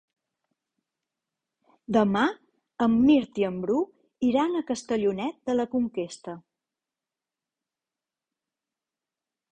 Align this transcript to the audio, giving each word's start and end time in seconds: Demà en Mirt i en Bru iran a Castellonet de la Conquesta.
Demà 1.97 2.23
en 2.85 2.95
Mirt 3.03 3.37
i 3.43 3.45
en 3.51 3.61
Bru 3.67 3.77
iran 4.31 4.57
a 4.57 4.63
Castellonet 4.71 5.39
de 5.51 5.59
la 5.59 5.67
Conquesta. 5.77 6.37